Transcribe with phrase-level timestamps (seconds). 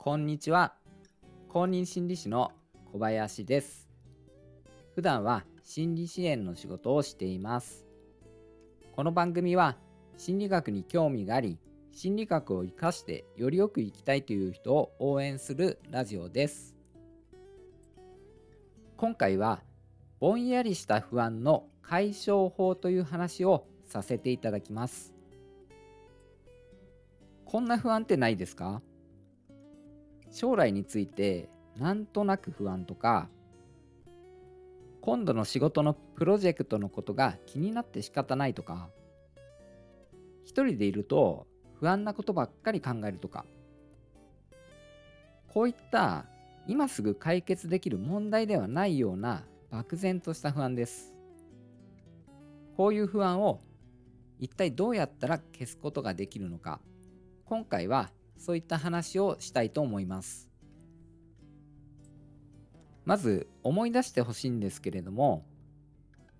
[0.00, 0.74] こんにちは。
[1.48, 2.52] 公認心理師の
[2.92, 3.88] 小林です。
[4.94, 7.84] 普段は心理支援の仕事をしています。
[8.92, 9.76] この番組は
[10.16, 11.58] 心理学に興味があり
[11.90, 16.76] 心理学を活かしてよりよく生きたいという人を応援するラジオです。
[18.96, 19.64] 今回は
[20.20, 25.12] ぼんやりした不安の解消法という話をさせていただきます。
[27.44, 28.80] こんな不安ってないですか？
[30.30, 33.28] 将来についてなんとなく不安とか
[35.00, 38.90] 今度の仕事のプロジェクトのことが気になって仕方ないとか
[40.44, 41.46] 一人でいると
[41.80, 43.44] 不安なことばっかり考えるとか
[45.48, 46.26] こういった
[46.66, 51.14] 今すぐ解決できる問題ではないような漠然とした不安です。
[52.76, 53.60] こういう不安を
[54.38, 56.80] 一体どうやったら消すことができるのか。
[57.44, 60.48] 今回はそういった話をしたいと思います。
[63.04, 65.46] まず思い出してほしいんですけれども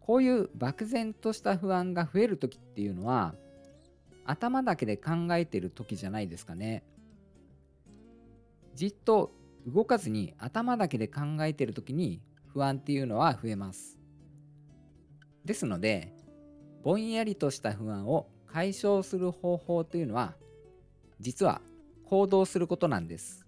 [0.00, 3.34] こういう漠然とした不安が増える時っていうのは
[4.24, 6.82] 頭だけで考えてる時じゃないですかね。
[8.74, 9.32] じっと
[9.66, 13.98] 動かずに頭だけで考えてる時に不安っていうのは増えます。
[15.44, 16.12] ですので
[16.82, 20.34] ぼんやりとした不安を解消する方法というのは
[21.20, 21.60] 実は
[22.06, 23.46] 行動することなんです。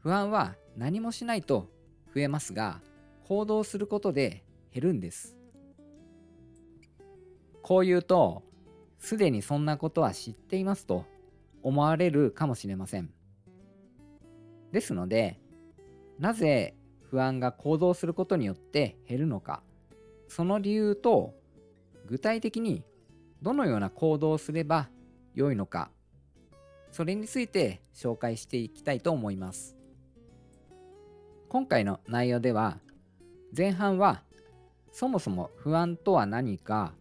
[0.00, 1.70] 不安は何もしないと
[2.14, 2.80] 増えますが
[3.26, 5.36] 行動することで減るんです。
[7.62, 8.42] こう言うと
[8.98, 11.04] すでにそんなことは知っていますと
[11.62, 13.10] 思われるかもしれません。
[14.72, 15.38] ですので
[16.18, 19.62] なぜ不安が行動することによって減るのか
[20.28, 21.34] その理由と
[22.06, 22.84] 具体的に
[23.40, 24.88] どのような行動をすれば
[25.34, 25.90] 良いのか
[26.94, 29.76] それについて紹介していきたいと思います。
[31.48, 32.78] 今回の内容では
[33.56, 34.22] 前半は
[34.92, 36.94] そもそも不安とは何か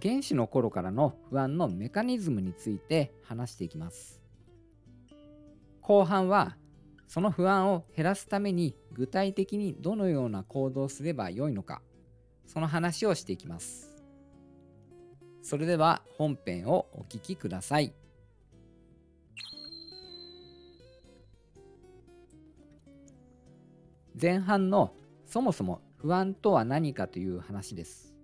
[0.00, 4.22] 原始の頃からの不安のメカニズムについて話していきます。
[5.80, 6.56] 後半は
[7.08, 11.82] その不安を減らすために具体的にどのような行動をすればよいのか
[12.46, 14.00] その話をしていきます。
[15.42, 17.94] それでは本編をお聴きください。
[24.20, 24.92] 前半の
[25.26, 28.14] そもそも不安とは何かという話です。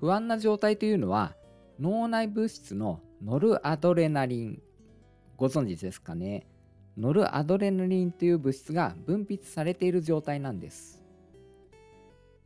[0.00, 1.34] 不安な状態というのは
[1.78, 4.62] 脳内物質のノルアドレナリン。
[5.36, 6.46] ご存知ですかね？
[6.96, 11.04] ノルアドレナリンという物質が分泌されている状態なんです。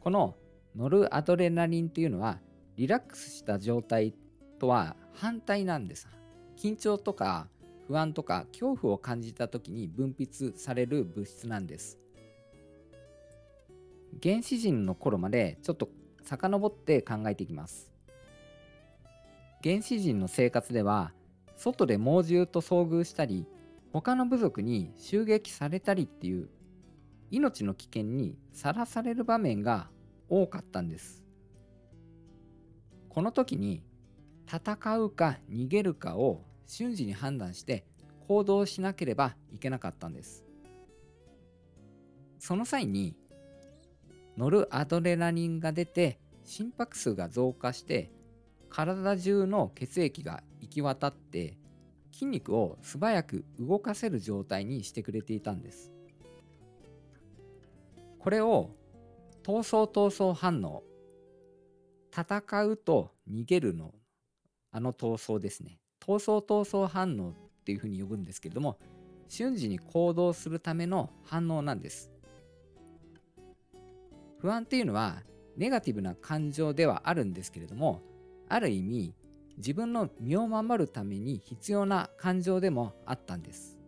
[0.00, 0.34] この
[0.76, 2.38] ノルアドレナリンというのは
[2.76, 4.14] リラックスした状態
[4.58, 6.08] とは反対なんです。
[6.56, 7.48] 緊張とか
[7.88, 11.98] 不安とか恐怖を感じた時に分泌される物質なんです。
[14.22, 15.88] 原始人の頃までちょっと
[16.22, 17.92] 遡って考えていきます。
[19.62, 21.12] 原始人の生活では
[21.56, 23.46] 外で猛獣と遭遇したり
[23.92, 26.48] 他の部族に襲撃されたりっていう
[27.30, 29.88] 命の危険にさらされる場面が
[30.28, 31.22] 多かったんです。
[33.08, 33.82] この時に
[34.46, 37.84] 戦うか逃げるかを瞬時に判断して
[38.28, 40.44] 行動しなければいけなかったんです。
[42.38, 43.14] その際に
[44.36, 48.10] ノルアドレナリンが出て心拍数が増加して
[48.68, 51.58] 体中の血液が行き渡って
[52.10, 55.92] 筋肉を素早く動かせる状態にしてくれていたんです。
[58.18, 58.70] これを
[59.42, 60.84] 闘争闘争反応
[62.16, 63.92] 戦うと逃げるの
[64.70, 65.81] あの闘争ですね。
[66.02, 67.32] 闘争闘争反応っ
[67.64, 68.76] ていうふうに呼ぶんですけれども
[69.28, 72.10] 瞬時に行動するための反応なんです。
[74.40, 75.22] 不安っていうのは
[75.56, 78.02] ネガティブな感情ではあるんですけれども
[78.48, 79.14] ある意味
[79.56, 83.78] 自分の身を守るために必要な感情でもあったんです。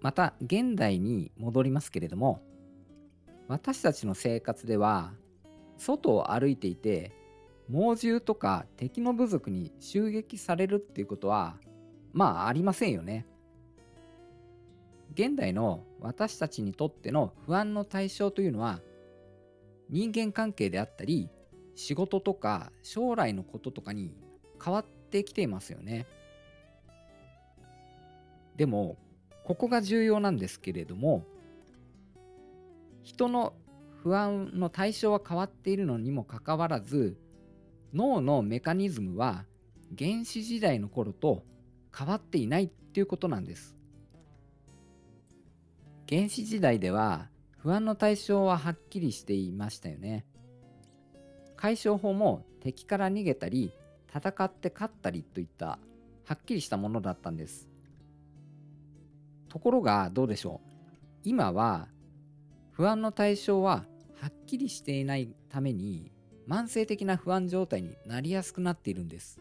[0.00, 2.40] また現代に戻りますけれども
[3.48, 5.12] 私たちの生活では
[5.76, 7.12] 外を歩いていて
[7.68, 11.56] 猛獣とか敵の部族に襲撃されるっていうことは
[12.12, 13.26] まあありませんよね。
[15.14, 18.80] 現代の私たちにとっての不安の対象というのは
[19.88, 21.30] 人間関係であったり
[21.76, 24.12] 仕事とか将来のこととかに
[24.62, 26.06] 変わってきていますよね。
[28.56, 28.96] でも
[29.44, 31.24] ここが重要なんですけれども
[33.02, 33.52] 人の
[34.02, 37.16] 不安の対象は変わっているのにもかかわらず
[37.94, 39.44] 脳のメカニズムは
[39.96, 41.44] 原始時代の頃と
[41.96, 43.76] 変わっていないっていうことなんです。
[46.08, 50.26] 原始時代では不安の対象ははっきりしていましたよね。
[51.56, 53.72] 解消法も敵から逃げたり
[54.14, 55.78] 戦って勝ったりといった
[56.24, 57.68] はっきりしたものだったんです。
[59.48, 60.68] ところがどうでしょう。
[61.22, 61.88] 今は
[62.72, 63.86] 不安の対象は
[64.20, 66.10] はっきりしていないために
[66.46, 69.40] 慢性的な不安状態になりやすくなっているんです。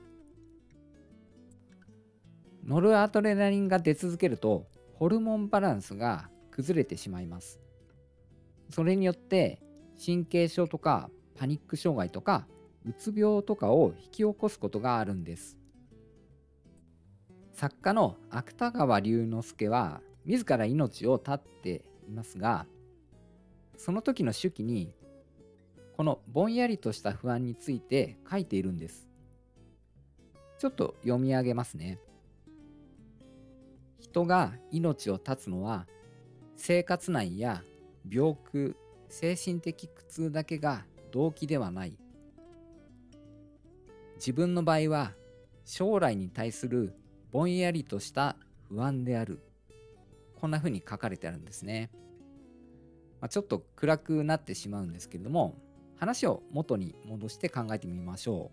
[2.65, 7.59] ノルアドレナリンが出続けるとホルモンバランスが崩れてしまいます。
[8.69, 9.61] それによって
[10.03, 12.47] 神経症とかパニック障害とか
[12.85, 15.57] うつ病とかを引き起こすことがあるんです。
[17.53, 22.65] 作家の芥川龍之介は自ら命を絶っていますが
[23.77, 24.93] その時の手記に
[25.95, 29.07] このぼんやりとした不安について書いているんです。
[30.57, 31.99] ちょっと読み上げますね。
[33.99, 35.87] 人が命を絶つのは
[36.55, 37.63] 生活難や
[38.09, 38.75] 病苦
[39.09, 41.97] 精神的苦痛だけが動機ではない。
[44.15, 45.13] 自分の場合は
[45.65, 46.93] 将来に対する
[47.31, 48.35] ぼんやりとした
[48.69, 49.41] 不安である。
[50.43, 51.89] こんな風に書かれてあるんですね、
[53.21, 55.55] まあ、ちょっと暗くなってしまうんですけれども
[56.03, 58.51] 話を元に戻して考えてみましょ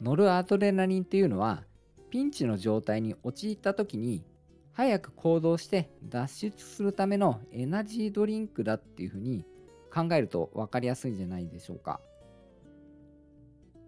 [0.00, 0.04] う。
[0.04, 1.64] ノルアドレナリンっていうのは
[2.10, 4.24] ピンチの状態に陥った時に
[4.72, 9.44] 早く行動して脱出するためのエナジードリンクだっていうふうに
[9.92, 12.00] 考えると分かりやすいんじゃないでしょうか。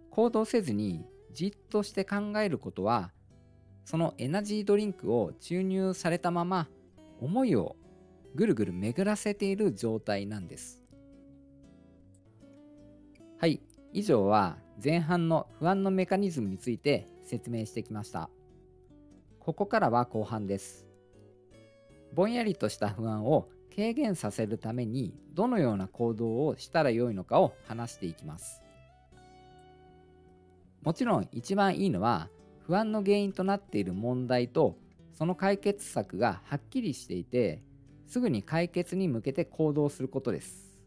[0.09, 3.13] 行動せずにじっとして考えることは
[3.85, 6.67] そのエナジードリンクを注入されたまま
[7.21, 7.77] 思いを
[8.35, 10.84] ぐるぐる巡らせている状態なんです。
[13.37, 13.59] はい
[13.91, 18.29] 以上は前半の不安のメカニズムについて説明してきました。
[19.39, 20.87] ここからは後半です。
[22.13, 28.61] ぼんやりとした不安を軽減させるためにどのような行動をしたらよいのかを話していきます。
[30.81, 32.29] もちろん一番いいのは
[32.61, 34.77] 不安の原因となっている問題と
[35.11, 37.61] その解決策がはっきりしていて
[38.07, 40.79] すぐに解決に向けて行動することです。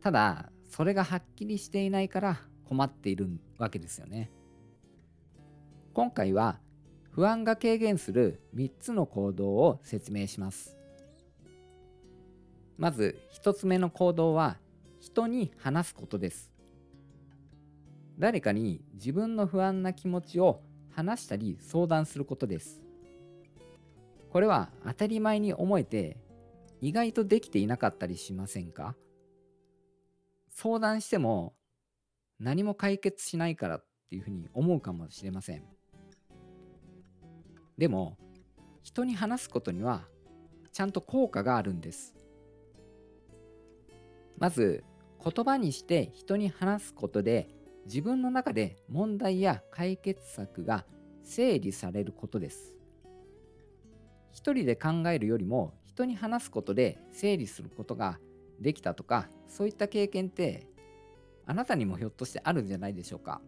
[0.00, 3.28] ただそれがはっきりしていないから困っている
[3.58, 4.32] わけですよね。
[5.92, 6.58] 今回は
[7.12, 10.76] 不安が軽減する3つの行動を説明します。
[12.76, 14.56] まず1つ目の行動は
[14.98, 16.50] 人に話すことです。
[18.18, 20.60] 誰かに自分の不安な気持ちを
[20.90, 22.82] 話したり相談することです。
[24.28, 26.16] これは当たり前に思えて
[26.80, 28.96] 意外とできていなかったりしませんか？
[30.54, 31.54] 相談しても
[32.38, 35.64] 何も解決しないからっていうふうに思うかもしれません。
[37.76, 38.16] でも
[38.82, 40.04] 人に話すことには
[40.72, 42.14] ちゃんと効果があるんです。
[44.38, 44.84] まず
[45.22, 47.48] 言葉にして人に話すことで
[47.86, 50.86] 自分の中で問題や解決策が
[51.24, 52.76] 整理されることです。
[54.32, 58.18] 一人で考えるよりも人に話すことで整理することが
[58.60, 60.66] できたとかそういった経験って
[61.46, 63.40] あなたにもひょっとしてあるんじゃないでしょうか。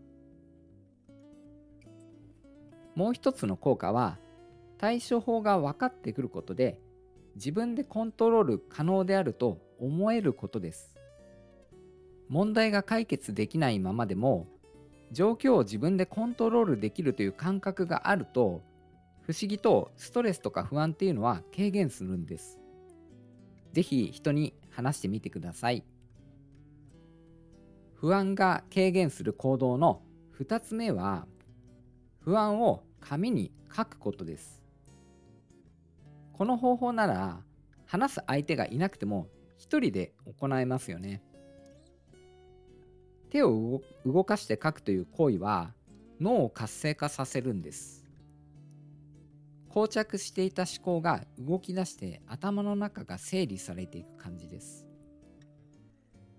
[2.95, 4.19] もう一つの効果は
[4.79, 6.81] 対処法が分かってくることで
[7.35, 10.97] 自分でコントロール可能であると思えることです。
[12.29, 14.49] 問題が解決できないままでも
[15.13, 18.63] 状況を自分でコントロールできるという感覚があると
[19.23, 22.59] 不思議とストレスとか不安っていうのは軽減するんです。
[23.73, 25.85] 是非人に話してみてください。
[27.95, 30.03] 不安が軽減する行動の
[30.39, 31.27] 2つ目は
[32.21, 34.63] 不安を紙に書くことです。
[36.35, 37.41] この方法なら
[37.87, 41.23] 話す相手がいなくても一人で行えますよね。
[43.31, 45.73] 手を動かして書くという行為は
[46.21, 48.06] 脳を活性化させるんです
[49.77, 54.87] 膠着していた思考が動き出して頭の中が整理されていく感じです。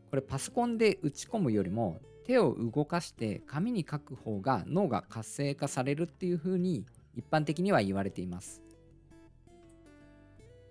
[0.10, 8.64] これパソコンで打ち込むよりも手を動かして紙に書く方が脳が活性化されるっていうふうに一般的には言われています。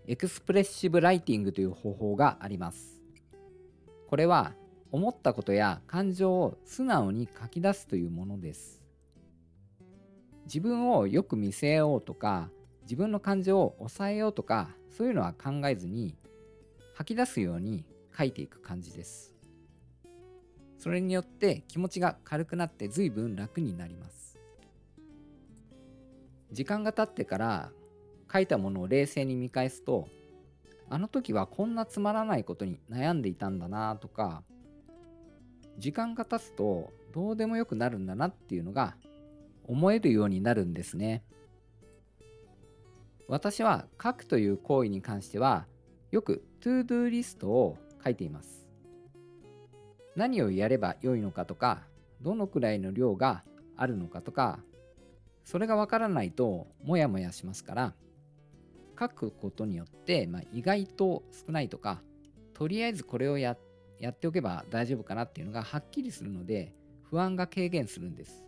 [0.09, 3.01] エクスプレッシブライティングという方法があります。
[4.09, 4.55] これは
[4.91, 8.83] 思ったことや感情を素直に書き出すというものです。
[10.47, 12.51] 自分をよく見せようとか
[12.87, 16.17] 自分の感情を抑えようとかそういうのは考えずに
[16.95, 17.85] 吐き出すように
[18.17, 19.37] 書いていく感じです。
[20.79, 24.39] それによって気持ちが軽くなって随分楽になります
[26.53, 27.71] 時間が経ってから
[28.33, 30.09] 書いたものを冷静に見返すと
[30.89, 34.43] あの時はこんなつまらないことに悩んでいたんだなとか
[35.79, 38.97] 時間が経つとどうでもよくなるんだなっていうのが
[39.65, 41.25] 思えるようになるんですね
[43.29, 45.67] 私は書くという行為に関しては
[46.11, 48.67] よく to-do リストを書いています。
[50.15, 51.83] 何をやればよいのかとか
[52.23, 53.43] どのくらいの量が
[53.77, 54.61] あるのかとか
[55.45, 57.95] それがわからないとモヤモヤしますから
[58.99, 62.01] 書くことによって、まあ、意外と少ないとか
[62.55, 63.57] とりあえずこれをや
[63.99, 66.73] やっておけば大丈夫かなっていうのがはっきりするので
[67.11, 68.45] 不安が軽減するんです。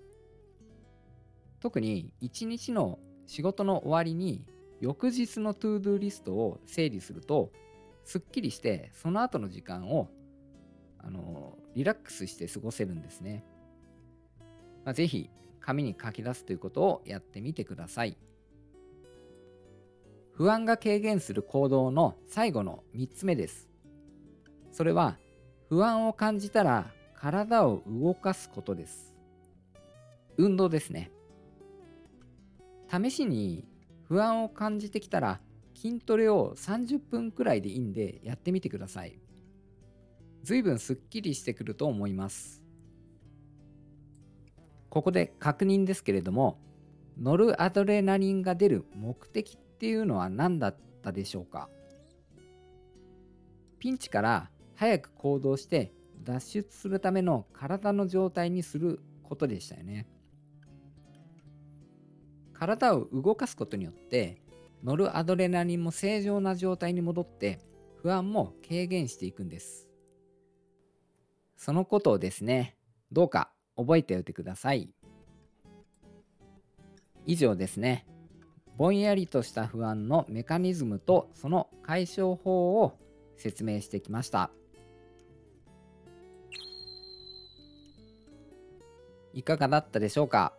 [1.60, 4.44] 特に一日の仕事の終わりに
[4.80, 7.50] 翌日の to-do list を整理すると
[8.04, 10.08] すっきりしてその後の時間を
[10.98, 13.44] あのリラックスして過ごせるんですね、
[14.84, 15.30] まあ、ぜひ
[15.60, 18.16] 紙に書き出すということをやってみてください。
[20.32, 23.68] 不安が軽減する行動の最後の3つ目です。
[24.72, 25.18] それは
[25.68, 29.14] 不安を感じたら体を動かすことです。
[30.38, 31.10] 運動ですね。
[32.90, 33.67] 試しに
[34.08, 35.40] 不安を感じてきたら
[35.74, 39.18] 筋トレを30分くらいでいいんでやってみてください。
[40.42, 42.62] 随分すっきりしてくると思います。
[44.88, 46.58] ここで確認ですけれども
[47.20, 51.68] ノルアドレナリンが出る目的っていうのは何だったでしょうか？
[53.78, 55.92] ピンチから早く行動して
[56.24, 60.06] 脱出するための体の状態にすることでしたよね。
[62.58, 64.42] 体を動かすことによって
[64.82, 67.60] ノルアドレナリンも正常な状態に戻って
[68.02, 69.88] 不安も軽減していくんです。
[71.56, 72.76] そのことをですね
[73.12, 74.90] どうか覚えておいてください。
[77.26, 78.06] 以上ですね。
[78.76, 82.96] ぼんやりとした不安のメカニズムとその解消法を
[83.36, 84.50] 説明してきました。
[89.32, 90.54] いかがだったでしょうか？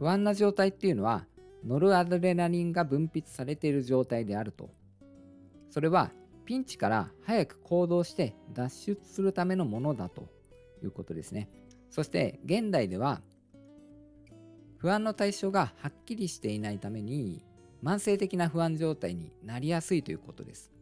[0.00, 1.26] 不安な状態っていうのは
[1.62, 4.70] ノルアドレナリンが分泌されている状態であると。
[5.68, 6.10] それは
[6.46, 10.22] ピンチから早く行動して脱出するためのものだと
[10.82, 11.50] いうことですね。
[11.90, 13.20] そして現代では
[14.78, 17.44] 不安の対象がはっきりしていないために
[17.84, 20.72] 慢性的な不安状態になりやすいということです。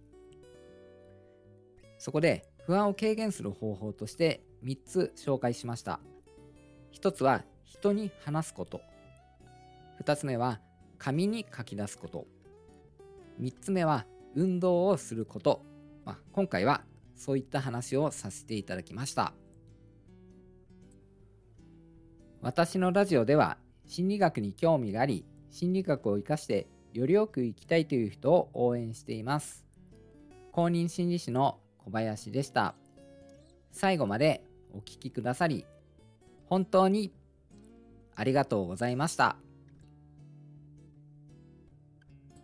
[1.98, 5.98] そこで不安を軽減する方法として3つ紹介しました。
[6.92, 8.80] 1つは人に話すこと。
[10.02, 10.60] 2つ目は
[10.98, 12.26] 紙に書き出すこと。
[13.40, 15.64] 3つ目は運動をすること、
[16.04, 16.82] まあ、今回は
[17.16, 19.32] そういった話をさせていただきました。
[22.40, 29.64] 私のラジオでは心理学に興味があり心理学を生かしてよりよく生きたいという人を応援しています。
[30.52, 32.74] 公認心理師の小林でした。
[33.72, 35.64] 最後までお聴きくださり
[36.46, 37.12] 本当に
[38.14, 39.36] ありがとうございました。